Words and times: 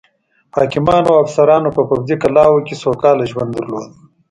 حاکمانو 0.55 1.07
او 1.15 1.21
افسرانو 1.23 1.69
په 1.75 1.81
پوځي 1.89 2.15
کلاوو 2.23 2.65
کې 2.67 2.79
سوکاله 2.83 3.23
ژوند 3.31 3.51
درلوده. 3.53 3.89